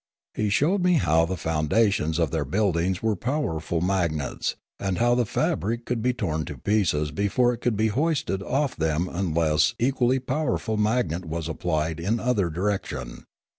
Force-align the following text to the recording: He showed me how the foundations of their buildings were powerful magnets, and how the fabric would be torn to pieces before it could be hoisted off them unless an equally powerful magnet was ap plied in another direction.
He 0.33 0.49
showed 0.49 0.81
me 0.81 0.93
how 0.93 1.25
the 1.27 1.37
foundations 1.37 2.17
of 2.17 2.31
their 2.31 2.43
buildings 2.43 3.03
were 3.03 3.15
powerful 3.15 3.81
magnets, 3.81 4.55
and 4.79 4.97
how 4.97 5.13
the 5.13 5.27
fabric 5.27 5.87
would 5.91 6.01
be 6.01 6.11
torn 6.11 6.43
to 6.45 6.57
pieces 6.57 7.11
before 7.11 7.53
it 7.53 7.59
could 7.59 7.77
be 7.77 7.89
hoisted 7.89 8.41
off 8.41 8.75
them 8.75 9.07
unless 9.07 9.73
an 9.73 9.85
equally 9.85 10.17
powerful 10.17 10.75
magnet 10.75 11.25
was 11.25 11.47
ap 11.47 11.59
plied 11.59 11.99
in 11.99 12.15
another 12.19 12.49
direction. 12.49 13.25